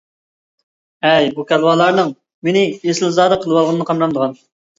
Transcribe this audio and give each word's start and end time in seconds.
ھەي، 1.07 1.29
بۇ 1.35 1.45
كالۋالارنىڭ 1.51 2.09
مېنى 2.49 2.65
ئېسىلزادە 2.71 3.39
قىلىۋالغىنىنى 3.45 3.89
قارىمامدىغان! 3.93 4.37